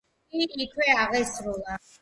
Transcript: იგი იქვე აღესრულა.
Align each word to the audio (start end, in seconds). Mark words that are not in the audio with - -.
იგი 0.39 0.63
იქვე 0.65 0.89
აღესრულა. 1.05 1.81